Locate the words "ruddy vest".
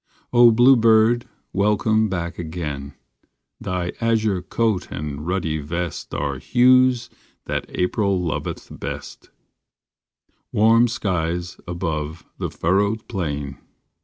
5.27-6.15